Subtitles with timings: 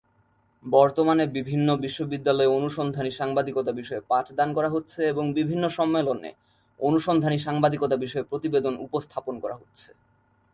[0.65, 6.29] বর্তমানে বিভিন্ন বিশ্ববিদ্যালয়ে অনুসন্ধানী সাংবাদিকতা বিষয়ে পাঠদান করা হচ্ছে এবং বিভিন্ন সম্মেলনে
[6.79, 9.89] অনুসন্ধানী সাংবাদিকতা বিষয়ে প্রতিবেদন উপস্থাপন করা হচ্ছে।